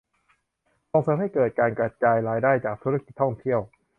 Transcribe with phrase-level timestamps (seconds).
[0.91, 3.59] ส่งเสริมให้เกิดการกระจายรายได้จากธุรกิจท่องเที่ยว